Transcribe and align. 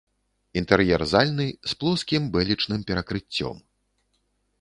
Інтэр'ер 0.59 1.01
зальны 1.11 1.45
з 1.73 1.77
плоскім 1.83 2.23
бэлечным 2.37 2.81
перакрыццем. 2.89 3.55